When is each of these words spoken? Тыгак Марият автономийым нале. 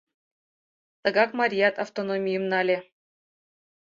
Тыгак 1.03 1.31
Марият 1.39 1.75
автономийым 1.83 2.43
нале. 2.51 2.77